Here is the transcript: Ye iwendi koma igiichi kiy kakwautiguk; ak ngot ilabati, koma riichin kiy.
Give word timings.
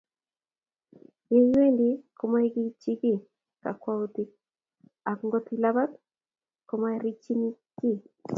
Ye 1.33 1.39
iwendi 1.47 1.87
koma 2.17 2.37
igiichi 2.47 2.91
kiy 2.99 3.17
kakwautiguk; 3.61 4.39
ak 5.11 5.19
ngot 5.27 5.45
ilabati, 5.55 5.99
koma 6.69 6.87
riichin 7.01 7.41
kiy. 7.77 7.97